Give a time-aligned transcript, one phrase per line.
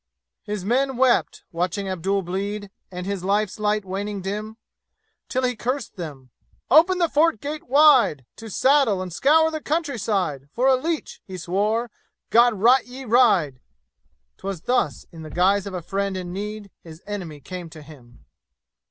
[0.41, 4.57] His men wept, watching Abdul bleed And life's light waning dim,
[5.29, 6.31] Till he cursed them.
[6.71, 8.25] "Open the fort gate wide!
[8.37, 11.91] To saddle, and scour the countryside For a leech!" he swore.
[12.31, 13.59] "God rot ye, ride!"
[14.37, 18.25] 'Twas thus, in the guise of a friend in need, His enemy came to him.